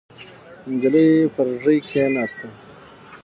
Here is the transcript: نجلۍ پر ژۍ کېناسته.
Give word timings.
نجلۍ 0.71 1.07
پر 1.33 1.47
ژۍ 1.61 1.77
کېناسته. 1.87 2.47